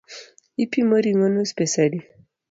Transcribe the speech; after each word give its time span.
Ipimo 0.63 0.95
ring’o 1.03 1.27
nus 1.29 1.51
pesa 1.57 1.77
adi? 1.85 1.99